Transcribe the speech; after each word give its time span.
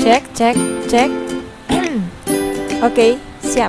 Cek, 0.00 0.32
cek, 0.32 0.56
cek. 0.88 1.12
Oke, 2.88 3.20
siap. 3.44 3.68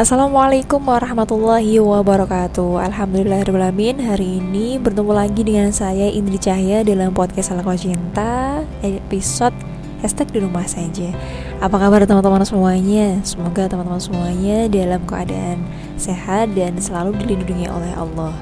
Assalamualaikum 0.00 0.80
warahmatullahi 0.80 1.76
wabarakatuh 1.76 2.80
Alhamdulillahirrahmanirrahim 2.88 4.08
Hari 4.08 4.28
ini 4.40 4.80
bertemu 4.80 5.12
lagi 5.12 5.44
dengan 5.44 5.76
saya 5.76 6.08
Indri 6.08 6.40
Cahya 6.40 6.80
Dalam 6.88 7.12
podcast 7.12 7.52
Salah 7.52 7.76
Cinta 7.76 8.64
Episode 8.80 9.54
hashtag 10.00 10.32
di 10.32 10.40
rumah 10.40 10.64
saja 10.64 11.12
Apa 11.60 11.76
kabar 11.76 12.08
teman-teman 12.08 12.48
semuanya? 12.48 13.20
Semoga 13.28 13.68
teman-teman 13.68 14.00
semuanya 14.00 14.72
dalam 14.72 15.04
keadaan 15.04 15.60
sehat 16.00 16.56
dan 16.56 16.80
selalu 16.80 17.12
dilindungi 17.20 17.68
oleh 17.68 17.92
Allah 17.92 18.32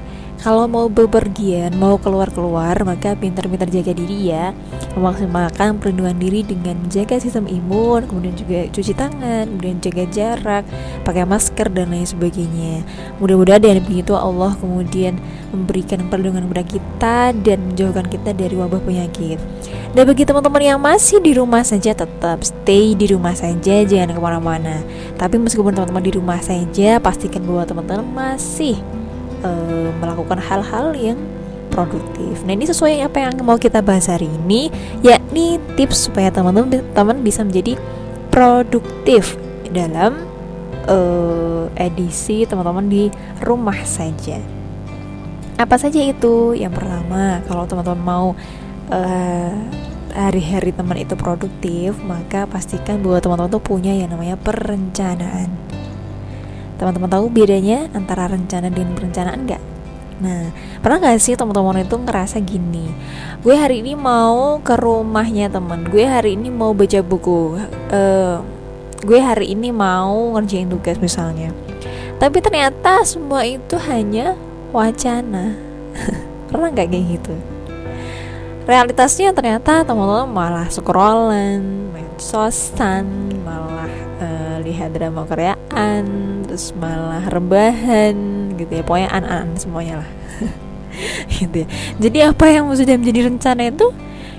kalau 0.43 0.67
mau 0.67 0.91
bepergian, 0.91 1.71
mau 1.79 1.95
keluar-keluar, 1.95 2.75
maka 2.83 3.15
pintar-pintar 3.15 3.71
jaga 3.71 3.95
diri 3.95 4.27
ya. 4.27 4.51
Memaksimalkan 4.91 5.79
perlindungan 5.79 6.19
diri 6.19 6.43
dengan 6.43 6.83
menjaga 6.83 7.15
sistem 7.15 7.47
imun, 7.47 8.03
kemudian 8.11 8.35
juga 8.35 8.67
cuci 8.75 8.91
tangan, 8.91 9.47
kemudian 9.47 9.79
jaga 9.79 10.03
jarak, 10.11 10.63
pakai 11.07 11.23
masker 11.23 11.71
dan 11.71 11.95
lain 11.95 12.03
sebagainya. 12.03 12.83
Mudah-mudahan 13.23 13.63
dengan 13.63 13.87
begitu 13.87 14.19
Allah 14.19 14.51
kemudian 14.59 15.15
memberikan 15.55 16.11
perlindungan 16.11 16.51
kepada 16.51 16.63
kita 16.67 17.17
dan 17.39 17.57
menjauhkan 17.71 18.05
kita 18.11 18.35
dari 18.35 18.55
wabah 18.59 18.83
penyakit. 18.83 19.39
Dan 19.95 20.03
bagi 20.03 20.27
teman-teman 20.27 20.59
yang 20.59 20.79
masih 20.83 21.23
di 21.23 21.39
rumah 21.39 21.63
saja 21.63 21.95
tetap 21.95 22.43
stay 22.43 22.99
di 22.99 23.07
rumah 23.07 23.31
saja, 23.31 23.87
jangan 23.87 24.11
ke 24.11 24.19
mana-mana. 24.19 24.83
Tapi 25.15 25.39
meskipun 25.39 25.71
teman-teman 25.71 26.03
di 26.03 26.11
rumah 26.11 26.43
saja, 26.43 26.99
pastikan 26.99 27.47
bahwa 27.47 27.63
teman-teman 27.63 28.03
masih 28.11 28.75
uh, 29.43 29.89
melakukan 29.99 30.39
hal-hal 30.39 30.95
yang 30.97 31.19
produktif. 31.69 32.45
Nah 32.45 32.53
ini 32.53 32.69
sesuai 32.69 33.01
apa 33.01 33.17
yang 33.25 33.33
mau 33.41 33.57
kita 33.57 33.81
bahas 33.81 34.05
hari 34.05 34.29
ini, 34.29 34.69
yakni 35.01 35.57
tips 35.73 36.09
supaya 36.09 36.29
teman-teman 36.29 37.17
bisa 37.25 37.41
menjadi 37.41 37.77
produktif 38.29 39.37
dalam 39.73 40.21
uh, 40.85 41.65
edisi 41.73 42.45
teman-teman 42.45 42.85
di 42.85 43.03
rumah 43.41 43.77
saja. 43.85 44.37
Apa 45.57 45.77
saja 45.77 46.01
itu? 46.01 46.53
Yang 46.53 46.81
pertama, 46.81 47.41
kalau 47.49 47.65
teman-teman 47.65 48.01
mau 48.01 48.27
uh, 48.93 49.53
hari-hari 50.13 50.69
teman 50.73 50.97
itu 51.01 51.17
produktif, 51.17 51.97
maka 52.05 52.45
pastikan 52.45 53.01
bahwa 53.01 53.17
teman-teman 53.17 53.49
tuh 53.49 53.65
punya 53.65 53.93
yang 53.97 54.13
namanya 54.13 54.37
perencanaan 54.37 55.72
Teman-teman 56.77 57.09
tahu 57.09 57.25
bedanya 57.29 57.87
antara 57.93 58.25
rencana 58.25 58.67
dan 58.73 58.93
perencanaan 58.97 59.45
nggak? 59.45 59.63
Nah, 60.23 60.53
pernah 60.79 61.03
gak 61.03 61.19
sih 61.19 61.35
teman-teman 61.35 61.83
itu 61.83 61.99
ngerasa 61.99 62.39
gini? 62.39 62.87
Gue 63.43 63.59
hari 63.59 63.83
ini 63.83 63.97
mau 63.97 64.61
ke 64.63 64.77
rumahnya 64.79 65.51
temen 65.51 65.83
Gue 65.89 66.07
hari 66.07 66.39
ini 66.39 66.47
mau 66.53 66.71
baca 66.71 66.99
buku. 67.03 67.59
Uh, 67.91 68.39
Gue 69.03 69.19
hari 69.19 69.51
ini 69.51 69.67
mau 69.75 70.31
ngerjain 70.37 70.71
tugas 70.71 70.95
misalnya. 70.95 71.51
Tapi 72.23 72.39
ternyata 72.39 73.03
semua 73.03 73.43
itu 73.43 73.75
hanya 73.91 74.39
wacana. 74.71 75.59
Pernah 76.47 76.71
gak 76.71 76.87
kayak 76.87 77.19
gitu? 77.19 77.35
Realitasnya 78.63 79.35
ternyata 79.35 79.83
teman-teman 79.83 80.31
malah 80.31 80.71
scrollan, 80.71 81.91
medsosan, 81.91 83.27
malah 83.43 83.91
uh, 84.23 84.55
lihat 84.63 84.95
drama 84.95 85.27
Koreaan 85.27 86.42
terus 86.53 86.69
malah 86.77 87.25
rebahan 87.33 88.13
gitu 88.61 88.69
ya. 88.69 88.85
Pokoknya 88.85 89.09
an-an 89.09 89.57
semuanya 89.57 90.05
lah. 90.05 90.09
Gitu 91.41 91.65
ya. 91.65 91.67
Jadi 91.97 92.17
apa 92.21 92.45
yang 92.53 92.69
sudah 92.69 92.93
menjadi 92.93 93.25
rencana 93.25 93.73
itu? 93.73 93.89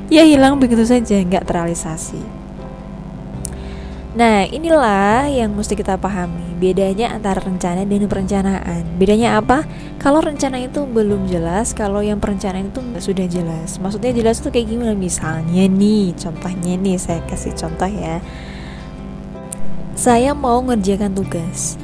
Ya 0.07 0.23
hilang 0.23 0.63
begitu 0.63 0.87
saja 0.87 1.19
nggak 1.19 1.43
terrealisasi. 1.43 2.23
Nah 4.15 4.47
inilah 4.47 5.27
yang 5.27 5.51
mesti 5.59 5.75
kita 5.75 5.99
pahami. 5.99 6.55
Bedanya 6.55 7.19
antara 7.19 7.43
rencana 7.43 7.83
dan 7.83 8.07
perencanaan. 8.07 8.87
Bedanya 8.95 9.43
apa? 9.43 9.67
Kalau 9.99 10.23
rencana 10.23 10.63
itu 10.63 10.87
belum 10.87 11.27
jelas 11.27 11.75
Kalau 11.75 11.99
yang 11.99 12.23
perencanaan 12.23 12.71
itu 12.71 12.79
sudah 13.03 13.27
jelas. 13.27 13.83
Maksudnya 13.83 14.15
jelas 14.15 14.39
itu 14.39 14.55
kayak 14.55 14.71
gimana? 14.71 14.95
Misalnya 14.95 15.67
nih 15.67 16.15
Contohnya 16.15 16.79
nih 16.79 16.95
saya 16.95 17.27
kasih 17.27 17.59
contoh 17.59 17.91
ya. 17.91 18.23
Saya 19.99 20.31
mau 20.31 20.63
ngerjakan 20.63 21.11
tugas 21.19 21.83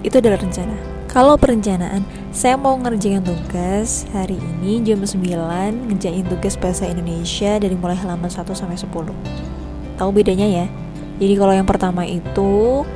itu 0.00 0.16
adalah 0.16 0.40
rencana. 0.40 0.76
Kalau 1.10 1.34
perencanaan 1.34 2.06
saya 2.30 2.54
mau 2.54 2.78
ngerjain 2.78 3.20
tugas 3.26 4.06
hari 4.14 4.38
ini 4.38 4.78
jam 4.86 5.02
9 5.02 5.90
ngerjain 5.90 6.22
tugas 6.22 6.54
bahasa 6.54 6.86
Indonesia 6.86 7.58
dari 7.58 7.74
mulai 7.74 7.98
halaman 7.98 8.30
1 8.30 8.46
sampai 8.54 8.78
10 8.78 8.86
tahu 10.00 10.10
bedanya 10.16 10.48
ya? 10.48 10.66
Jadi 11.20 11.34
kalau 11.36 11.52
yang 11.52 11.68
pertama 11.68 12.08
itu 12.08 12.86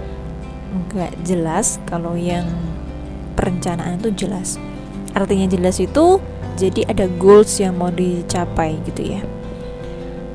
nggak 0.72 1.12
jelas 1.26 1.76
kalau 1.84 2.16
yang 2.16 2.48
perencanaan 3.36 4.00
itu 4.00 4.24
jelas. 4.24 4.56
Artinya 5.12 5.44
jelas 5.50 5.82
itu 5.82 6.22
jadi 6.56 6.86
ada 6.88 7.10
goals 7.20 7.58
yang 7.58 7.76
mau 7.76 7.92
dicapai 7.92 8.80
gitu 8.88 9.18
ya. 9.18 9.20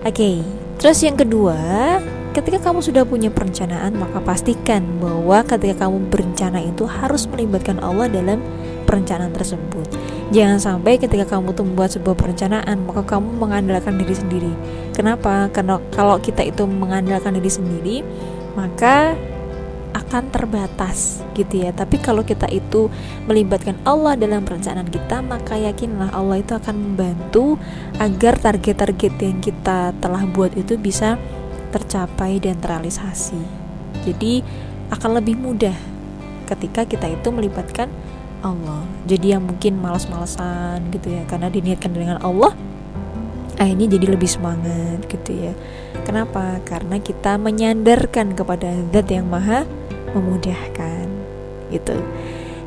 Oke 0.03 0.13
okay. 0.13 0.35
terus 0.77 0.99
yang 1.01 1.17
kedua 1.17 1.57
Ketika 2.39 2.71
kamu 2.71 2.79
sudah 2.79 3.03
punya 3.03 3.27
perencanaan, 3.27 3.99
maka 3.99 4.23
pastikan 4.23 4.79
bahwa 5.03 5.43
ketika 5.43 5.83
kamu 5.83 6.07
berencana 6.07 6.63
itu 6.63 6.87
harus 6.87 7.27
melibatkan 7.27 7.83
Allah 7.83 8.07
dalam 8.07 8.39
perencanaan 8.87 9.35
tersebut. 9.35 9.91
Jangan 10.31 10.55
sampai 10.55 10.95
ketika 10.95 11.35
kamu 11.35 11.51
tuh 11.51 11.67
membuat 11.67 11.91
sebuah 11.91 12.15
perencanaan, 12.15 12.87
maka 12.87 13.03
kamu 13.03 13.43
mengandalkan 13.43 13.99
diri 13.99 14.15
sendiri. 14.15 14.53
Kenapa? 14.95 15.51
Karena 15.51 15.83
kalau 15.91 16.15
kita 16.23 16.39
itu 16.47 16.63
mengandalkan 16.63 17.35
diri 17.35 17.51
sendiri, 17.51 17.97
maka 18.55 19.19
akan 19.91 20.31
terbatas 20.31 21.19
gitu 21.35 21.67
ya. 21.67 21.75
Tapi 21.75 21.99
kalau 21.99 22.23
kita 22.23 22.47
itu 22.47 22.87
melibatkan 23.27 23.75
Allah 23.83 24.15
dalam 24.15 24.47
perencanaan 24.47 24.87
kita, 24.87 25.19
maka 25.19 25.59
yakinlah 25.59 26.15
Allah 26.15 26.39
itu 26.39 26.55
akan 26.55 26.95
membantu 26.95 27.59
agar 27.99 28.39
target-target 28.39 29.13
yang 29.19 29.43
kita 29.43 29.91
telah 29.99 30.23
buat 30.23 30.55
itu 30.55 30.79
bisa 30.79 31.19
tercapai 31.69 32.41
dan 32.41 32.57
terrealisasi. 32.57 33.41
Jadi 34.05 34.41
akan 34.89 35.21
lebih 35.21 35.37
mudah 35.37 35.75
ketika 36.49 36.85
kita 36.85 37.05
itu 37.09 37.29
melibatkan 37.29 37.89
Allah. 38.41 38.81
Jadi 39.05 39.37
yang 39.37 39.45
mungkin 39.45 39.77
malas-malasan 39.77 40.89
gitu 40.89 41.13
ya 41.13 41.23
karena 41.29 41.51
diniatkan 41.51 41.91
dengan 41.93 42.17
Allah 42.23 42.55
akhirnya 43.59 43.91
jadi 43.91 44.15
lebih 44.15 44.29
semangat 44.31 45.03
gitu 45.11 45.35
ya. 45.35 45.53
Kenapa? 46.07 46.63
Karena 46.63 46.97
kita 46.97 47.35
menyandarkan 47.35 48.33
kepada 48.33 48.71
zat 48.95 49.07
yang 49.11 49.27
maha 49.27 49.67
memudahkan 50.15 51.05
gitu. 51.69 51.99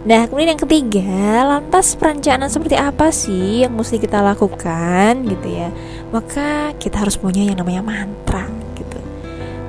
Nah, 0.02 0.26
kemudian 0.26 0.58
yang 0.58 0.62
ketiga, 0.66 1.46
lantas 1.46 1.94
perencanaan 1.94 2.50
seperti 2.50 2.74
apa 2.74 3.14
sih 3.14 3.62
yang 3.62 3.72
mesti 3.72 4.02
kita 4.02 4.18
lakukan 4.18 5.22
gitu 5.30 5.48
ya? 5.48 5.70
Maka 6.10 6.74
kita 6.76 7.06
harus 7.06 7.14
punya 7.14 7.46
yang 7.46 7.62
namanya 7.62 7.86
mantra 7.86 8.61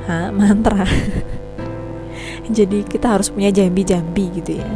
ha, 0.08 0.30
mantra. 0.34 0.84
Jadi 2.44 2.84
kita 2.84 3.16
harus 3.16 3.32
punya 3.32 3.50
jambi-jambi 3.50 4.44
gitu 4.44 4.60
ya. 4.60 4.70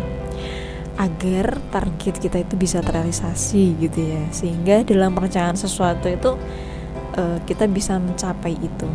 Agar 0.98 1.62
target 1.70 2.18
kita 2.18 2.42
itu 2.42 2.56
bisa 2.56 2.80
terrealisasi 2.80 3.76
gitu 3.78 4.00
ya. 4.02 4.24
Sehingga 4.32 4.88
dalam 4.88 5.14
perencanaan 5.14 5.60
sesuatu 5.60 6.08
itu 6.08 6.32
uh, 7.20 7.38
kita 7.44 7.68
bisa 7.68 8.00
mencapai 8.00 8.56
itu. 8.56 8.88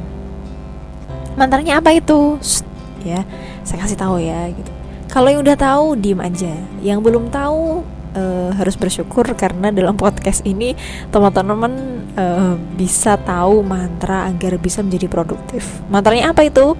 Mantranya 1.37 1.81
apa 1.81 1.92
itu? 1.92 2.41
Shh, 2.41 2.65
ya 3.04 3.25
saya 3.62 3.84
kasih 3.84 3.98
tahu 4.00 4.16
ya 4.21 4.48
gitu. 4.53 4.72
Kalau 5.12 5.28
yang 5.28 5.44
udah 5.44 5.56
tahu 5.60 6.00
diem 6.00 6.21
aja. 6.25 6.54
Yang 6.81 6.98
belum 7.04 7.28
tahu 7.28 7.84
uh, 8.16 8.50
harus 8.56 8.76
bersyukur 8.81 9.28
karena 9.37 9.69
dalam 9.69 9.97
podcast 9.97 10.44
ini 10.48 10.72
teman-teman 11.12 11.91
uh, 12.17 12.54
bisa 12.77 13.16
tahu 13.21 13.65
mantra 13.65 14.28
agar 14.28 14.57
bisa 14.59 14.81
menjadi 14.84 15.09
produktif. 15.09 15.65
Mantranya 15.89 16.33
apa 16.33 16.45
itu? 16.47 16.77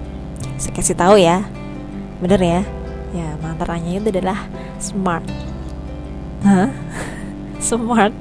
Saya 0.57 0.73
kasih 0.75 0.97
tahu 0.97 1.15
ya. 1.17 1.45
Bener 2.21 2.39
ya? 2.41 2.61
Ya, 3.13 3.29
mantranya 3.41 4.01
itu 4.01 4.09
adalah 4.09 4.49
smart. 4.81 5.25
Hah? 6.45 6.69
smart. 7.69 8.15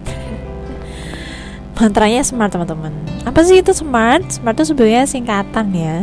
mantranya 1.72 2.22
smart 2.22 2.52
teman-teman. 2.52 2.94
Apa 3.26 3.42
sih 3.42 3.58
itu 3.58 3.75
smart? 3.75 4.22
Smart 4.31 4.54
itu 4.54 4.70
sebenarnya 4.70 5.02
singkatan 5.08 5.66
ya. 5.75 5.96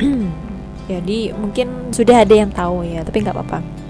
Jadi 0.90 1.30
mungkin 1.36 1.94
sudah 1.94 2.26
ada 2.26 2.34
yang 2.34 2.50
tahu 2.50 2.82
ya, 2.82 3.06
tapi 3.06 3.22
nggak 3.22 3.36
apa-apa 3.36 3.82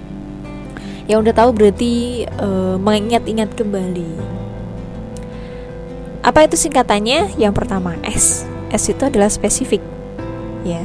yang 1.03 1.19
udah 1.19 1.35
tahu 1.35 1.51
berarti 1.51 2.23
uh, 2.39 2.79
mengingat-ingat 2.79 3.59
kembali 3.59 4.42
apa 6.23 6.47
itu 6.47 6.55
singkatannya? 6.55 7.35
Yang 7.35 7.53
pertama 7.53 7.99
S. 7.99 8.47
S 8.71 8.87
itu 8.87 9.03
adalah 9.03 9.27
spesifik. 9.27 9.83
Ya. 10.63 10.79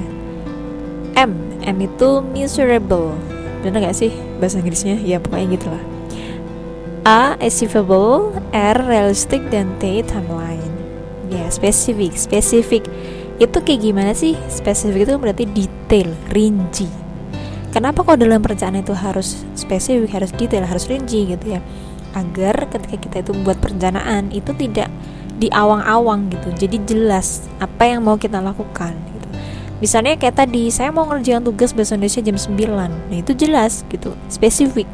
M. 1.15 1.39
M 1.63 1.77
itu 1.79 2.19
miserable. 2.35 3.15
Benar 3.63 3.87
gak 3.87 3.97
sih 4.03 4.11
bahasa 4.43 4.59
Inggrisnya? 4.59 4.99
Ya 4.99 5.23
pokoknya 5.23 5.55
gitulah. 5.55 5.85
A 7.07 7.39
achievable. 7.39 8.35
R 8.51 8.79
realistic. 8.83 9.47
Dan 9.55 9.79
T 9.79 10.03
timeline. 10.03 10.75
Ya 11.31 11.47
spesifik. 11.55 12.19
Spesifik. 12.19 12.91
Itu 13.39 13.63
kayak 13.63 13.87
gimana 13.87 14.13
sih? 14.19 14.35
Spesifik 14.51 15.07
itu 15.07 15.15
berarti 15.23 15.47
detail 15.47 16.11
rinci. 16.35 16.91
Kenapa 17.71 18.03
kok 18.03 18.19
dalam 18.19 18.43
perencanaan 18.43 18.83
itu 18.83 18.91
harus 18.91 19.47
spesifik 19.55 20.11
harus 20.11 20.35
detail 20.35 20.67
harus 20.67 20.91
rinci 20.91 21.31
gitu 21.31 21.55
ya? 21.55 21.63
Agar 22.19 22.67
ketika 22.75 22.99
kita 22.99 23.17
itu 23.23 23.31
membuat 23.39 23.63
perencanaan 23.63 24.35
itu 24.35 24.51
tidak 24.59 24.91
di 25.39 25.49
awang-awang 25.55 26.29
gitu. 26.35 26.51
Jadi 26.67 26.77
jelas 26.85 27.47
apa 27.63 27.87
yang 27.87 28.03
mau 28.03 28.19
kita 28.19 28.43
lakukan 28.43 28.93
gitu. 29.15 29.29
Misalnya 29.79 30.19
kayak 30.19 30.43
tadi 30.43 30.75
saya 30.75 30.91
mau 30.91 31.07
ngerjain 31.07 31.47
tugas 31.47 31.71
bahasa 31.71 31.95
Indonesia 31.95 32.19
jam 32.19 32.35
9 32.35 32.59
nah 32.75 33.17
itu 33.17 33.33
jelas 33.39 33.87
gitu 33.87 34.13
spesifik. 34.27 34.91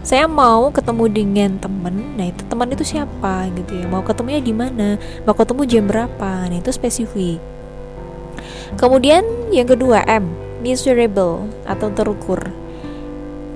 Saya 0.00 0.24
mau 0.30 0.72
ketemu 0.72 1.04
dengan 1.12 1.50
temen 1.60 2.16
nah 2.16 2.24
itu 2.24 2.40
teman 2.48 2.72
itu 2.72 2.82
siapa 2.82 3.52
gitu 3.52 3.76
ya? 3.76 3.84
Mau 3.86 4.00
ketemunya 4.00 4.40
di 4.40 4.56
mana? 4.56 4.96
Mau 5.28 5.36
ketemu 5.36 5.62
jam 5.68 5.84
berapa? 5.84 6.48
Nah 6.48 6.56
itu 6.56 6.72
spesifik. 6.72 7.38
Kemudian 8.80 9.22
yang 9.52 9.68
kedua 9.68 10.00
M 10.08 10.32
measurable 10.64 11.44
atau 11.68 11.92
terukur. 11.92 12.40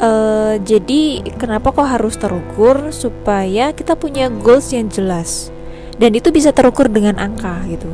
Uh, 0.00 0.56
jadi 0.64 1.20
kenapa 1.36 1.76
kok 1.76 1.84
harus 1.84 2.16
terukur? 2.16 2.88
Supaya 2.92 3.72
kita 3.72 3.96
punya 3.96 4.32
goals 4.32 4.72
yang 4.72 4.88
jelas 4.88 5.52
dan 6.00 6.16
itu 6.16 6.32
bisa 6.32 6.48
terukur 6.50 6.88
dengan 6.88 7.20
angka 7.20 7.60
gitu. 7.68 7.86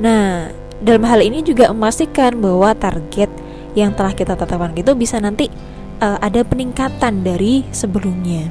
Nah 0.00 0.48
dalam 0.80 1.04
hal 1.04 1.20
ini 1.20 1.44
juga 1.44 1.68
memastikan 1.68 2.40
bahwa 2.40 2.72
target 2.72 3.28
yang 3.76 3.92
telah 3.92 4.16
kita 4.16 4.34
tetapkan 4.34 4.72
itu 4.72 4.96
bisa 4.96 5.20
nanti 5.20 5.52
uh, 6.00 6.16
ada 6.18 6.40
peningkatan 6.42 7.20
dari 7.20 7.68
sebelumnya. 7.70 8.48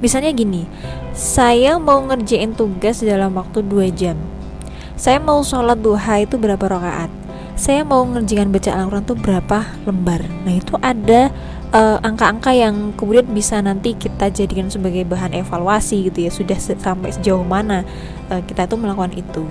Misalnya 0.00 0.32
gini 0.32 0.64
saya 1.12 1.76
mau 1.76 2.00
ngerjain 2.08 2.56
tugas 2.56 3.04
dalam 3.04 3.36
waktu 3.36 3.60
2 3.60 3.92
jam. 3.92 4.16
Saya 4.98 5.22
mau 5.22 5.44
sholat 5.46 5.78
duha 5.78 6.26
itu 6.26 6.34
berapa 6.40 6.58
rakaat? 6.58 7.12
Saya 7.54 7.86
mau 7.86 8.02
ngerjain 8.02 8.50
baca 8.50 8.70
Al-Quran 8.74 9.06
itu 9.06 9.14
berapa 9.14 9.58
lembar? 9.86 10.26
Nah 10.42 10.54
itu 10.58 10.74
ada 10.82 11.30
uh, 11.72 11.98
angka-angka 12.00 12.52
yang 12.54 12.92
kemudian 12.96 13.28
bisa 13.32 13.60
nanti 13.60 13.94
kita 13.96 14.32
jadikan 14.32 14.68
sebagai 14.72 15.04
bahan 15.04 15.36
evaluasi 15.36 16.08
gitu 16.08 16.28
ya 16.28 16.30
sudah 16.32 16.58
sampai 16.58 17.12
sejauh 17.12 17.44
mana 17.44 17.84
uh, 18.32 18.40
kita 18.44 18.68
itu 18.68 18.76
melakukan 18.76 19.12
itu. 19.16 19.44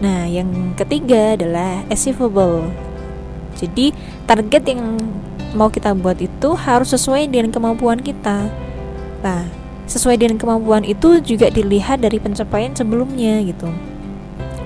Nah 0.00 0.28
yang 0.28 0.74
ketiga 0.76 1.38
adalah 1.38 1.84
achievable. 1.88 2.68
Jadi 3.54 3.94
target 4.26 4.62
yang 4.66 4.98
mau 5.54 5.70
kita 5.70 5.94
buat 5.94 6.18
itu 6.18 6.58
harus 6.58 6.90
sesuai 6.92 7.30
dengan 7.30 7.54
kemampuan 7.54 8.02
kita. 8.02 8.50
Nah 9.22 9.46
sesuai 9.84 10.16
dengan 10.16 10.40
kemampuan 10.40 10.82
itu 10.82 11.20
juga 11.20 11.52
dilihat 11.52 12.00
dari 12.00 12.16
pencapaian 12.16 12.72
sebelumnya 12.72 13.44
gitu 13.44 13.93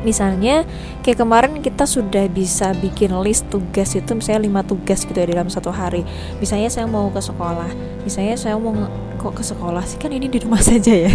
misalnya 0.07 0.63
kayak 1.03 1.19
kemarin 1.19 1.53
kita 1.59 1.85
sudah 1.89 2.27
bisa 2.31 2.71
bikin 2.79 3.11
list 3.23 3.51
tugas 3.51 3.95
itu 3.95 4.11
misalnya 4.15 4.47
lima 4.47 4.61
tugas 4.63 5.03
gitu 5.03 5.17
ya 5.17 5.27
dalam 5.27 5.51
satu 5.51 5.71
hari. 5.75 6.07
Misalnya 6.39 6.71
saya 6.71 6.87
mau 6.87 7.11
ke 7.11 7.19
sekolah. 7.19 7.71
Misalnya 8.07 8.37
saya 8.39 8.55
mau 8.57 8.75
kok 9.19 9.35
ke 9.35 9.43
sekolah 9.43 9.83
sih? 9.83 9.99
Kan 9.99 10.15
ini 10.15 10.31
di 10.31 10.39
rumah 10.39 10.63
saja 10.69 11.09
ya. 11.09 11.13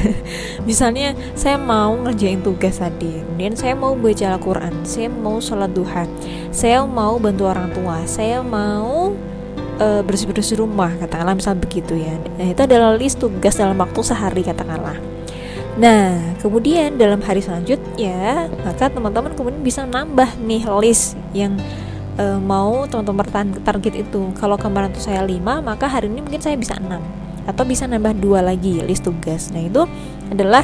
Misalnya 0.68 1.16
saya 1.34 1.56
mau 1.56 1.96
ngerjain 1.96 2.44
tugas 2.44 2.80
tadi. 2.80 3.24
Kemudian 3.24 3.56
saya 3.56 3.74
mau 3.78 3.96
baca 3.96 4.26
Al-Quran. 4.36 4.74
Saya 4.84 5.08
mau 5.08 5.40
sholat 5.40 5.72
duha. 5.72 6.04
Saya 6.52 6.84
mau 6.84 7.16
bantu 7.18 7.48
orang 7.48 7.72
tua. 7.72 8.04
Saya 8.04 8.44
mau 8.44 9.16
uh, 9.80 10.02
bersih-bersih 10.04 10.60
rumah 10.60 10.92
katakanlah 11.00 11.38
misal 11.38 11.56
begitu 11.56 11.96
ya. 11.96 12.14
Nah, 12.38 12.52
itu 12.52 12.62
adalah 12.64 12.94
list 12.98 13.24
tugas 13.24 13.56
dalam 13.56 13.80
waktu 13.80 14.00
sehari 14.04 14.44
katakanlah 14.44 15.13
Nah, 15.74 16.38
kemudian 16.38 17.02
dalam 17.02 17.18
hari 17.26 17.42
selanjutnya, 17.42 18.46
maka 18.62 18.94
teman-teman 18.94 19.34
kemudian 19.34 19.66
bisa 19.66 19.90
nambah 19.90 20.38
nih 20.46 20.70
list 20.78 21.18
yang 21.34 21.58
uh, 22.22 22.38
mau 22.38 22.86
teman-teman 22.86 23.58
target 23.66 24.06
itu. 24.06 24.30
Kalau 24.38 24.54
kemarin 24.54 24.94
tuh 24.94 25.02
saya 25.02 25.26
5, 25.26 25.42
maka 25.66 25.90
hari 25.90 26.14
ini 26.14 26.22
mungkin 26.22 26.42
saya 26.42 26.54
bisa 26.54 26.78
6 26.78 26.86
atau 27.44 27.64
bisa 27.68 27.84
nambah 27.90 28.16
dua 28.24 28.40
lagi 28.46 28.86
list 28.86 29.04
tugas. 29.04 29.50
Nah, 29.50 29.66
itu 29.66 29.84
adalah 30.30 30.62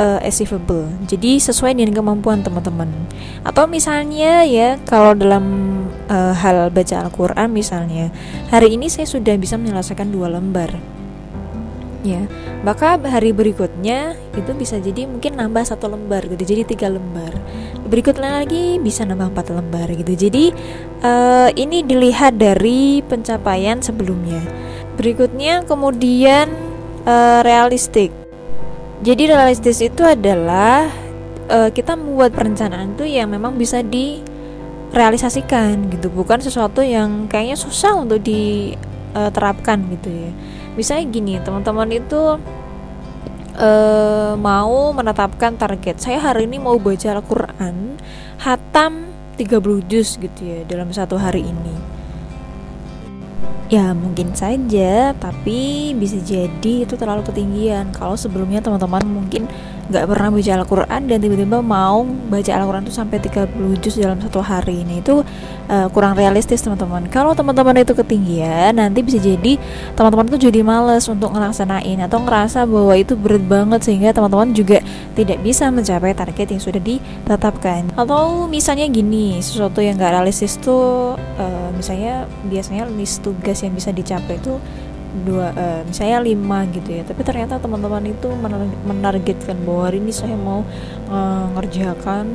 uh, 0.00 0.18
achievable. 0.24 0.88
Jadi 1.04 1.36
sesuai 1.38 1.76
dengan 1.76 1.92
kemampuan 1.92 2.40
teman-teman. 2.40 2.88
Atau 3.44 3.68
misalnya 3.68 4.48
ya 4.48 4.80
kalau 4.88 5.12
dalam 5.12 5.44
uh, 6.08 6.32
hal 6.32 6.72
baca 6.72 7.04
Al-Qur'an 7.04 7.52
misalnya, 7.52 8.08
hari 8.48 8.80
ini 8.80 8.88
saya 8.88 9.04
sudah 9.04 9.36
bisa 9.36 9.60
menyelesaikan 9.60 10.08
dua 10.08 10.32
lembar 10.32 10.97
ya 12.06 12.22
maka 12.62 12.94
hari 12.98 13.30
berikutnya 13.30 14.18
itu 14.34 14.50
bisa 14.54 14.78
jadi 14.82 15.06
mungkin 15.06 15.38
nambah 15.38 15.62
satu 15.66 15.88
lembar 15.90 16.26
gitu 16.26 16.42
jadi 16.42 16.64
tiga 16.66 16.90
lembar. 16.90 17.30
Berikutnya 17.86 18.42
lagi 18.42 18.82
bisa 18.82 19.06
nambah 19.06 19.30
empat 19.30 19.54
lembar 19.54 19.86
gitu. 19.94 20.12
Jadi 20.14 20.50
uh, 21.06 21.48
ini 21.54 21.86
dilihat 21.86 22.34
dari 22.36 23.00
pencapaian 23.06 23.78
sebelumnya. 23.78 24.42
Berikutnya 24.98 25.62
kemudian 25.64 26.50
uh, 27.06 27.40
realistik. 27.46 28.10
Jadi 29.06 29.30
realistis 29.30 29.78
itu 29.78 30.02
adalah 30.02 30.90
uh, 31.46 31.70
kita 31.70 31.94
membuat 31.94 32.34
perencanaan 32.34 32.98
itu 32.98 33.06
yang 33.06 33.30
memang 33.30 33.54
bisa 33.54 33.86
direalisasikan 33.86 35.86
gitu. 35.94 36.10
Bukan 36.10 36.42
sesuatu 36.42 36.82
yang 36.82 37.30
kayaknya 37.30 37.54
susah 37.54 37.94
untuk 37.94 38.18
diterapkan 38.26 39.78
gitu 39.94 40.10
ya 40.10 40.57
misalnya 40.78 41.10
gini 41.10 41.34
teman-teman 41.42 41.90
itu 41.90 42.38
uh, 43.58 44.32
mau 44.38 44.94
menetapkan 44.94 45.58
target. 45.58 45.98
Saya 45.98 46.22
hari 46.22 46.46
ini 46.46 46.62
mau 46.62 46.78
baca 46.78 47.18
Al-Quran 47.18 47.98
hatam 48.38 49.10
30 49.34 49.90
juz 49.90 50.14
gitu 50.14 50.40
ya 50.46 50.62
dalam 50.62 50.94
satu 50.94 51.18
hari 51.18 51.42
ini. 51.42 51.74
Ya 53.68 53.92
mungkin 53.92 54.32
saja 54.32 55.12
tapi 55.12 55.92
bisa 55.98 56.16
jadi 56.22 56.86
itu 56.86 56.94
terlalu 56.94 57.26
ketinggian. 57.26 57.90
Kalau 57.92 58.16
sebelumnya 58.16 58.62
teman-teman 58.62 59.04
mungkin 59.04 59.50
nggak 59.88 60.04
pernah 60.04 60.28
baca 60.28 60.52
Al-Quran 60.52 61.00
dan 61.08 61.18
tiba-tiba 61.18 61.58
mau 61.64 62.04
baca 62.04 62.52
Al-Quran 62.52 62.84
itu 62.84 62.92
sampai 62.92 63.16
30 63.24 63.80
juz 63.80 63.96
dalam 63.96 64.20
satu 64.20 64.44
hari. 64.44 64.84
Ini 64.84 65.00
itu 65.00 65.24
uh, 65.72 65.88
kurang 65.88 66.12
realistis 66.12 66.60
teman-teman. 66.60 67.08
Kalau 67.08 67.32
teman-teman 67.32 67.80
itu 67.80 67.96
ketinggian 67.96 68.76
nanti 68.76 69.00
bisa 69.00 69.16
jadi 69.16 69.56
teman-teman 69.96 70.28
itu 70.28 70.52
jadi 70.52 70.60
males 70.60 71.08
untuk 71.08 71.32
ngelaksanain 71.32 72.04
atau 72.04 72.20
ngerasa 72.20 72.68
bahwa 72.68 72.94
itu 73.00 73.16
berat 73.16 73.44
banget 73.48 73.80
sehingga 73.88 74.12
teman-teman 74.12 74.52
juga 74.52 74.84
tidak 75.16 75.40
bisa 75.40 75.72
mencapai 75.72 76.12
target 76.12 76.52
yang 76.52 76.62
sudah 76.62 76.80
ditetapkan. 76.84 77.88
Atau 77.96 78.44
misalnya 78.44 78.84
gini 78.92 79.40
sesuatu 79.40 79.80
yang 79.80 79.96
gak 79.96 80.20
realistis 80.20 80.60
tuh 80.60 81.16
uh, 81.16 81.68
misalnya 81.72 82.28
biasanya 82.44 82.84
list 82.92 83.24
tugas 83.24 83.64
yang 83.64 83.72
bisa 83.72 83.88
dicapai 83.88 84.36
itu 84.36 84.60
dua 85.24 85.54
uh, 85.54 85.80
misalnya 85.86 86.18
lima 86.22 86.66
gitu 86.70 86.90
ya. 86.90 87.02
Tapi 87.06 87.20
ternyata 87.22 87.58
teman-teman 87.58 88.04
itu 88.06 88.28
menargetkan 88.86 89.56
bahwa 89.62 89.82
hari 89.90 89.98
ini 90.02 90.12
saya 90.14 90.36
mau 90.38 90.62
uh, 91.10 91.46
ngerjakan 91.58 92.26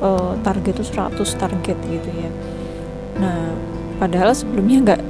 uh, 0.00 0.34
target 0.40 0.80
itu 0.80 0.84
100 0.92 1.16
target 1.36 1.78
gitu 1.88 2.10
ya. 2.12 2.30
Nah 3.20 3.52
padahal 3.96 4.36
sebelumnya 4.36 4.78
nggak 4.84 5.02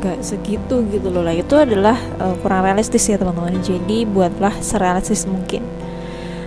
nggak 0.00 0.18
segitu 0.20 0.84
gitu 0.92 1.08
loh. 1.08 1.24
Lah 1.24 1.34
itu 1.34 1.54
adalah 1.56 1.96
uh, 2.20 2.34
kurang 2.40 2.66
realistis 2.66 3.06
ya 3.08 3.16
teman-teman. 3.16 3.58
Jadi 3.62 4.04
buatlah 4.04 4.54
serealistis 4.60 5.24
mungkin. 5.24 5.64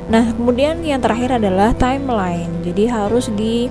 Nah 0.10 0.34
kemudian 0.34 0.82
yang 0.82 1.02
terakhir 1.02 1.38
adalah 1.38 1.74
timeline. 1.78 2.62
Jadi 2.66 2.84
harus 2.90 3.30
di 3.34 3.70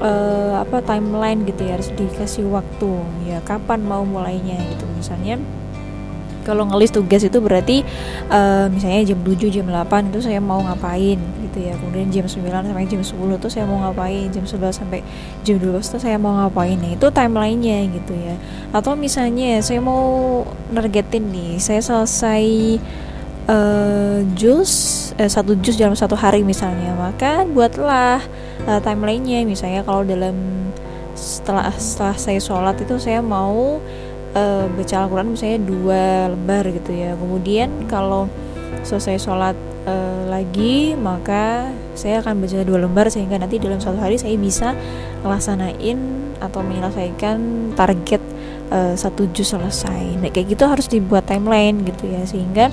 uh, 0.00 0.64
apa 0.64 0.82
timeline 0.82 1.44
gitu 1.46 1.62
ya 1.68 1.78
harus 1.78 1.92
dikasih 1.94 2.48
waktu. 2.48 2.92
Ya 3.28 3.38
kapan 3.44 3.84
mau 3.84 4.02
mulainya 4.02 4.58
gitu. 4.72 4.84
Misalnya 4.96 5.38
kalau 6.40 6.64
ngelis 6.66 6.90
tugas 6.90 7.20
itu 7.20 7.36
berarti 7.38 7.84
uh, 8.32 8.66
misalnya 8.72 9.12
jam 9.12 9.20
7 9.20 9.54
jam 9.54 9.66
8 9.68 10.10
itu 10.10 10.20
saya 10.24 10.40
mau 10.40 10.64
ngapain 10.64 11.20
gitu 11.20 11.58
ya. 11.60 11.76
Kemudian 11.76 12.08
jam 12.08 12.26
9 12.26 12.40
sampai 12.40 12.88
jam 12.88 13.02
10 13.04 13.38
itu 13.38 13.48
saya 13.52 13.64
mau 13.68 13.78
ngapain. 13.84 14.26
Jam 14.32 14.44
11 14.48 14.80
sampai 14.80 15.00
jam 15.44 15.56
12 15.60 15.84
itu 15.84 15.98
saya 16.00 16.16
mau 16.16 16.32
ngapain. 16.40 16.80
Nah, 16.80 16.96
itu 16.96 17.06
timelinenya 17.12 17.78
gitu 17.92 18.12
ya. 18.16 18.34
Atau 18.72 18.96
misalnya 18.96 19.60
saya 19.60 19.84
mau 19.84 20.42
nargetin 20.72 21.28
nih 21.28 21.60
saya 21.60 21.84
selesai 21.84 22.80
uh, 23.50 24.22
jus 24.38 24.70
uh, 25.18 25.26
satu 25.26 25.58
jus 25.58 25.74
dalam 25.74 25.98
satu 25.98 26.14
hari 26.14 26.46
misalnya. 26.46 26.94
Maka 26.94 27.44
buatlah 27.44 28.22
uh, 28.64 28.80
timelinenya. 28.80 29.42
Misalnya 29.42 29.82
kalau 29.82 30.06
dalam 30.06 30.36
setelah 31.18 31.74
setelah 31.76 32.16
saya 32.16 32.40
sholat 32.40 32.78
itu 32.80 32.96
saya 32.96 33.20
mau 33.20 33.82
uh, 34.32 34.64
baca 34.70 34.94
Al-Quran 35.04 35.34
misalnya 35.34 35.58
dua 35.66 36.04
lembar 36.32 36.64
gitu 36.70 36.94
ya. 36.94 37.18
Kemudian 37.18 37.90
kalau 37.90 38.30
selesai 38.86 39.20
sholat 39.20 39.58
uh, 39.84 40.30
lagi 40.30 40.94
maka 40.94 41.74
saya 41.98 42.22
akan 42.24 42.40
baca 42.40 42.64
dua 42.64 42.78
lembar 42.86 43.12
sehingga 43.12 43.36
nanti 43.36 43.60
dalam 43.60 43.82
satu 43.82 43.98
hari 43.98 44.16
saya 44.16 44.38
bisa 44.38 44.72
melaksanain 45.26 45.98
atau 46.40 46.64
menyelesaikan 46.64 47.36
target 47.76 48.22
uh, 48.72 48.96
satu 48.96 49.28
juz 49.36 49.52
selesai. 49.52 50.16
Nah 50.22 50.32
kayak 50.32 50.56
gitu 50.56 50.64
harus 50.64 50.88
dibuat 50.88 51.28
timeline 51.28 51.84
gitu 51.84 52.08
ya. 52.08 52.24
Sehingga 52.24 52.72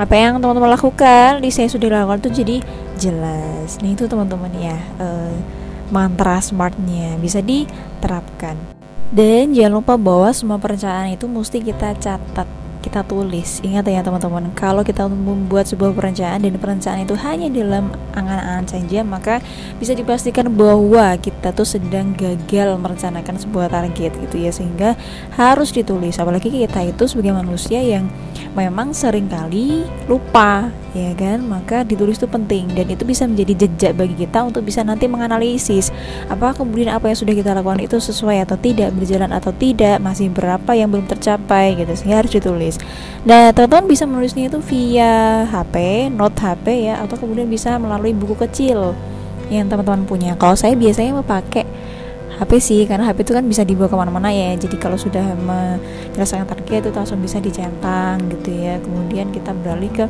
apa 0.00 0.16
yang 0.16 0.40
teman-teman 0.40 0.72
lakukan? 0.72 1.44
Di 1.44 1.52
saya 1.52 1.68
sudah 1.68 1.92
lakukan 1.92 2.24
itu 2.24 2.30
jadi 2.40 2.56
jelas. 2.96 3.76
Nah 3.84 3.92
itu 3.92 4.08
teman-teman 4.08 4.48
ya 4.56 4.80
uh, 4.96 5.36
mantra 5.92 6.40
smartnya 6.40 7.20
bisa 7.20 7.44
diterapkan. 7.44 8.56
Dan 9.12 9.52
jangan 9.52 9.84
lupa 9.84 10.00
bahwa 10.00 10.32
semua 10.32 10.56
perencanaan 10.56 11.12
itu 11.12 11.28
mesti 11.28 11.60
kita 11.60 11.92
catat 12.00 12.48
kita 12.80 13.04
tulis. 13.04 13.60
Ingat 13.60 13.86
ya 13.86 14.00
teman-teman, 14.00 14.50
kalau 14.56 14.80
kita 14.80 15.06
membuat 15.06 15.68
sebuah 15.68 15.92
perencanaan 15.92 16.42
dan 16.42 16.56
perencanaan 16.56 17.04
itu 17.04 17.16
hanya 17.20 17.48
dalam 17.52 17.92
angan-angan 18.16 18.66
saja, 18.66 19.00
maka 19.04 19.44
bisa 19.76 19.92
dipastikan 19.92 20.48
bahwa 20.50 21.14
kita 21.20 21.52
tuh 21.52 21.68
sedang 21.68 22.16
gagal 22.16 22.74
merencanakan 22.80 23.36
sebuah 23.36 23.68
target 23.70 24.16
gitu 24.16 24.36
ya, 24.40 24.50
sehingga 24.50 24.96
harus 25.36 25.70
ditulis. 25.70 26.16
Apalagi 26.16 26.48
kita 26.48 26.82
itu 26.82 27.04
sebagai 27.06 27.36
manusia 27.36 27.78
yang 27.84 28.08
memang 28.58 28.90
sering 28.90 29.30
kali 29.30 29.86
lupa 30.10 30.74
ya 30.90 31.14
kan 31.14 31.38
maka 31.46 31.86
ditulis 31.86 32.18
itu 32.18 32.26
penting 32.26 32.66
dan 32.74 32.90
itu 32.90 33.06
bisa 33.06 33.22
menjadi 33.22 33.66
jejak 33.66 33.92
bagi 33.94 34.26
kita 34.26 34.42
untuk 34.42 34.66
bisa 34.66 34.82
nanti 34.82 35.06
menganalisis 35.06 35.94
apa 36.26 36.50
kemudian 36.50 36.90
apa 36.90 37.06
yang 37.06 37.18
sudah 37.18 37.34
kita 37.34 37.54
lakukan 37.54 37.78
itu 37.78 38.02
sesuai 38.02 38.42
atau 38.42 38.58
tidak 38.58 38.90
berjalan 38.98 39.30
atau 39.30 39.54
tidak 39.54 40.02
masih 40.02 40.26
berapa 40.34 40.70
yang 40.74 40.90
belum 40.90 41.06
tercapai 41.06 41.78
gitu 41.78 41.94
sehingga 41.94 42.26
harus 42.26 42.32
ditulis 42.34 42.69
nah 43.26 43.50
teman-teman 43.50 43.90
bisa 43.90 44.04
menulisnya 44.06 44.52
itu 44.52 44.58
via 44.62 45.44
HP 45.48 46.08
note 46.12 46.38
HP 46.38 46.92
ya 46.92 47.02
atau 47.02 47.16
kemudian 47.18 47.48
bisa 47.50 47.80
melalui 47.80 48.14
buku 48.14 48.36
kecil 48.36 48.94
yang 49.50 49.66
teman-teman 49.66 50.06
punya. 50.06 50.38
Kalau 50.38 50.54
saya 50.54 50.78
biasanya 50.78 51.18
pakai 51.20 51.66
HP 52.40 52.50
sih 52.56 52.80
karena 52.88 53.04
HP 53.04 53.26
itu 53.28 53.32
kan 53.36 53.44
bisa 53.44 53.66
dibawa 53.66 53.90
ke 53.90 53.96
mana-mana 53.98 54.30
ya. 54.32 54.56
Jadi 54.56 54.80
kalau 54.80 54.96
sudah 54.96 55.20
menyelesaikan 55.36 56.48
target 56.48 56.88
itu 56.88 56.96
langsung 56.96 57.20
bisa 57.20 57.36
dicentang 57.42 58.22
gitu 58.32 58.54
ya. 58.54 58.80
Kemudian 58.80 59.28
kita 59.34 59.52
beralih 59.52 59.90
ke 59.92 60.06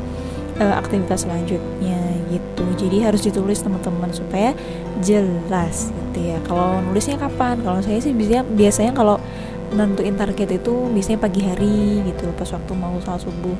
uh, 0.62 0.74
aktivitas 0.78 1.26
selanjutnya 1.26 1.98
gitu. 2.30 2.64
Jadi 2.78 3.02
harus 3.02 3.24
ditulis 3.24 3.58
teman-teman 3.64 4.14
supaya 4.14 4.54
jelas 5.02 5.90
gitu 5.90 6.30
ya. 6.30 6.38
Kalau 6.46 6.78
nulisnya 6.86 7.18
kapan? 7.18 7.58
Kalau 7.64 7.82
saya 7.82 7.98
sih 7.98 8.14
biasanya 8.14 8.46
biasanya 8.46 8.92
kalau 8.94 9.18
nentuin 9.70 10.18
target 10.18 10.58
itu 10.58 10.74
biasanya 10.90 11.18
pagi 11.22 11.40
hari 11.46 12.02
gitu 12.06 12.30
pas 12.34 12.48
waktu 12.50 12.72
mau 12.74 12.98
sholat 13.02 13.22
subuh. 13.22 13.54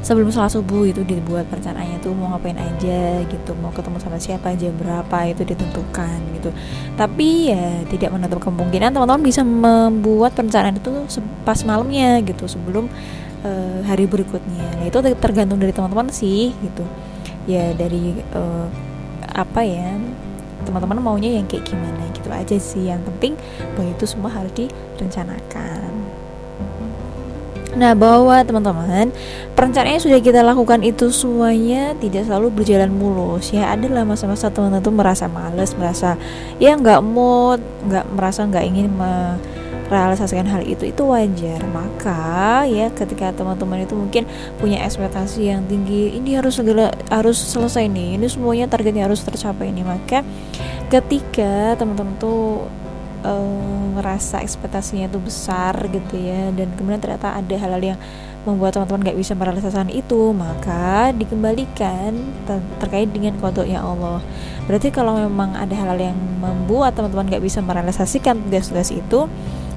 Sebelum 0.00 0.32
sholat 0.32 0.48
subuh 0.48 0.88
itu 0.88 1.04
dibuat 1.04 1.44
perencanaannya 1.52 2.00
tuh 2.00 2.16
mau 2.16 2.32
ngapain 2.32 2.56
aja 2.56 3.20
gitu 3.28 3.52
mau 3.60 3.68
ketemu 3.68 4.00
sama 4.00 4.16
siapa 4.16 4.56
aja 4.56 4.72
berapa 4.72 5.18
itu 5.28 5.44
ditentukan 5.44 6.18
gitu. 6.40 6.50
Tapi 6.96 7.52
ya 7.52 7.84
tidak 7.84 8.16
menutup 8.16 8.40
kemungkinan 8.40 8.96
teman-teman 8.96 9.20
bisa 9.20 9.44
membuat 9.44 10.32
perencanaan 10.32 10.80
itu 10.80 11.04
pas 11.44 11.60
malamnya 11.68 12.24
gitu 12.24 12.48
sebelum 12.48 12.88
uh, 13.44 13.84
hari 13.84 14.08
berikutnya. 14.08 14.80
Nah 14.80 14.88
itu 14.88 14.98
tergantung 15.20 15.60
dari 15.60 15.76
teman-teman 15.76 16.08
sih 16.08 16.56
gitu. 16.64 16.84
Ya 17.44 17.76
dari 17.76 18.16
uh, 18.32 18.72
apa 19.36 19.60
ya 19.68 20.00
teman-teman 20.64 20.96
maunya 21.00 21.36
yang 21.36 21.44
kayak 21.44 21.68
gimana 21.68 21.99
gitu 22.30 22.38
aja 22.38 22.56
sih 22.62 22.84
yang 22.86 23.02
penting 23.02 23.34
bahwa 23.74 23.90
itu 23.90 24.04
semua 24.06 24.30
harus 24.30 24.52
direncanakan 24.54 25.90
Nah, 27.70 27.94
bahwa 27.94 28.42
teman-teman, 28.42 29.14
perencanaannya 29.54 30.02
sudah 30.02 30.18
kita 30.18 30.42
lakukan 30.42 30.82
itu 30.82 31.14
semuanya 31.14 31.94
tidak 32.02 32.26
selalu 32.26 32.50
berjalan 32.50 32.90
mulus. 32.90 33.54
Ya, 33.54 33.70
adalah 33.70 34.02
masa-masa 34.02 34.50
teman-teman 34.50 34.82
tuh 34.82 34.90
merasa 34.90 35.30
males, 35.30 35.70
merasa 35.78 36.18
ya 36.58 36.74
nggak 36.74 36.98
mood, 36.98 37.62
nggak 37.86 38.10
merasa 38.10 38.42
nggak 38.42 38.64
ingin 38.66 38.90
merealisasikan 39.90 40.46
hal 40.46 40.62
itu 40.62 40.86
itu 40.86 41.02
wajar. 41.02 41.60
Maka 41.68 42.64
ya 42.70 42.88
ketika 42.94 43.34
teman-teman 43.34 43.82
itu 43.82 43.98
mungkin 43.98 44.24
punya 44.62 44.86
ekspektasi 44.86 45.50
yang 45.50 45.66
tinggi, 45.66 46.14
ini 46.14 46.38
harus 46.38 46.56
segera 46.56 46.94
harus 47.10 47.36
selesai 47.36 47.90
nih. 47.90 48.16
Ini 48.16 48.26
semuanya 48.30 48.70
targetnya 48.70 49.10
harus 49.10 49.20
tercapai 49.26 49.74
ini. 49.74 49.82
Maka 49.82 50.22
ketika 50.88 51.74
teman-teman 51.74 52.14
tuh 52.22 52.70
uh, 53.26 53.84
ngerasa 53.98 54.40
ekspektasinya 54.40 55.10
itu 55.10 55.18
besar 55.20 55.74
gitu 55.90 56.16
ya 56.16 56.54
dan 56.54 56.72
kemudian 56.78 57.02
ternyata 57.02 57.36
ada 57.36 57.54
hal-hal 57.58 57.82
yang 57.94 57.98
membuat 58.48 58.72
teman-teman 58.72 59.12
gak 59.12 59.18
bisa 59.20 59.32
merealisasikan 59.36 59.92
itu 59.92 60.32
maka 60.32 61.12
dikembalikan 61.12 62.16
ter 62.48 62.56
terkait 62.80 63.12
dengan 63.12 63.36
kodoknya 63.36 63.84
Allah 63.84 64.24
berarti 64.64 64.88
kalau 64.88 65.20
memang 65.20 65.52
ada 65.52 65.74
hal-hal 65.76 66.00
yang 66.00 66.18
membuat 66.40 66.96
teman-teman 66.96 67.28
gak 67.28 67.44
bisa 67.44 67.60
merealisasikan 67.60 68.40
tugas-tugas 68.48 68.88
itu 68.96 69.28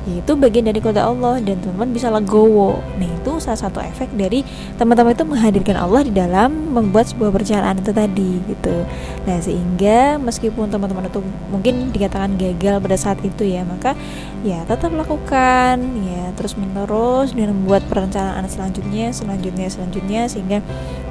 itu 0.03 0.35
bagian 0.35 0.67
dari 0.67 0.83
kode 0.83 0.99
Allah 0.99 1.39
dan 1.39 1.63
teman-teman 1.63 1.95
bisa 1.95 2.11
legowo. 2.11 2.83
Nah 2.99 3.07
itu 3.07 3.39
salah 3.39 3.55
satu 3.55 3.79
efek 3.79 4.11
dari 4.11 4.43
teman-teman 4.75 5.15
itu 5.15 5.23
menghadirkan 5.23 5.79
Allah 5.79 6.03
di 6.03 6.11
dalam 6.11 6.75
membuat 6.75 7.07
sebuah 7.07 7.31
perjalanan 7.31 7.79
itu 7.79 7.95
tadi 7.95 8.31
gitu. 8.51 8.75
Nah 9.23 9.37
sehingga 9.39 10.19
meskipun 10.19 10.67
teman-teman 10.67 11.07
itu 11.07 11.23
mungkin 11.47 11.95
dikatakan 11.95 12.35
gagal 12.35 12.83
pada 12.83 12.97
saat 12.99 13.19
itu 13.23 13.47
ya 13.47 13.63
maka 13.63 13.95
ya 14.43 14.67
tetap 14.67 14.91
lakukan 14.91 15.79
ya 16.03 16.35
terus 16.35 16.59
menerus 16.59 17.31
dan 17.31 17.55
membuat 17.55 17.87
perencanaan 17.87 18.43
selanjutnya 18.51 19.15
selanjutnya 19.15 19.67
selanjutnya 19.71 20.21
sehingga 20.27 20.59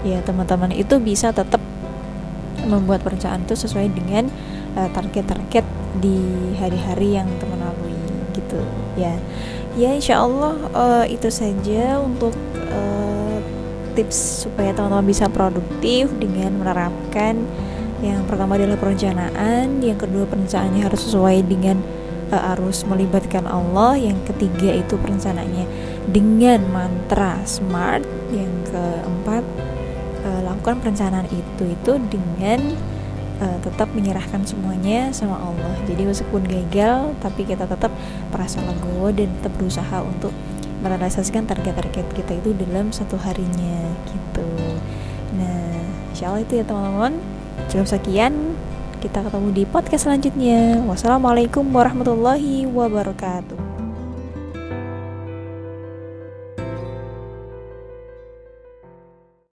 ya 0.05 0.21
teman-teman 0.21 0.69
itu 0.77 1.01
bisa 1.01 1.33
tetap 1.33 1.63
membuat 2.67 3.01
perencanaan 3.03 3.43
itu 3.49 3.57
sesuai 3.57 3.89
dengan 3.91 4.29
eh, 4.79 4.89
target-target 4.93 5.65
uh, 5.65 5.81
di 6.01 6.17
hari-hari 6.57 7.21
yang 7.21 7.29
teman 7.37 7.61
lalui 7.61 7.62
gitu. 8.53 8.61
Ya 9.01 9.17
ya 9.73 9.97
insya 9.97 10.21
Allah 10.21 10.55
uh, 10.77 11.05
itu 11.09 11.33
saja 11.33 11.97
untuk 12.05 12.37
uh, 12.69 13.41
tips 13.97 14.45
supaya 14.45 14.77
teman-teman 14.77 15.09
bisa 15.09 15.33
produktif 15.33 16.13
dengan 16.21 16.61
menerapkan 16.61 17.41
yang 18.05 18.21
pertama 18.29 18.59
adalah 18.61 18.77
perencanaan 18.77 19.81
yang 19.81 19.97
kedua 19.97 20.29
perencanaannya 20.29 20.83
harus 20.85 21.01
sesuai 21.09 21.49
dengan 21.49 21.81
uh, 22.29 22.53
harus 22.53 22.85
melibatkan 22.85 23.49
Allah 23.49 23.97
yang 23.97 24.21
ketiga 24.29 24.77
itu 24.77 25.01
perencanaannya 25.01 25.65
dengan 26.13 26.61
mantra 26.69 27.41
smart 27.49 28.05
yang 28.29 28.53
keempat 28.69 29.45
uh, 30.29 30.41
lakukan 30.45 30.85
perencanaan 30.85 31.29
itu 31.33 31.65
itu 31.73 31.93
dengan 32.13 32.92
uh, 33.43 33.59
tetap 33.61 33.91
menyerahkan 33.93 34.47
semuanya 34.47 35.11
sama 35.11 35.37
Allah. 35.43 35.75
Jadi 35.91 36.07
meskipun 36.07 36.47
gagal 36.47 37.19
tapi 37.19 37.43
kita 37.43 37.67
tetap 37.67 37.91
merasa 38.31 38.63
legowo 38.63 39.11
dan 39.11 39.29
tetap 39.43 39.53
berusaha 39.59 39.99
untuk 40.07 40.31
merealisasikan 40.83 41.47
target-target 41.47 42.07
kita 42.15 42.33
itu 42.39 42.55
dalam 42.55 42.95
satu 42.95 43.19
harinya 43.19 43.91
gitu. 44.11 44.47
Nah 45.39 45.83
insya 46.15 46.31
Allah 46.31 46.43
itu 46.47 46.63
ya 46.63 46.65
teman-teman. 46.67 47.19
Cukup 47.69 47.87
sekian. 47.91 48.55
Kita 49.03 49.19
ketemu 49.27 49.51
di 49.51 49.65
podcast 49.67 50.07
selanjutnya. 50.07 50.79
Wassalamualaikum 50.87 51.67
warahmatullahi 51.75 52.71
wabarakatuh 52.71 53.62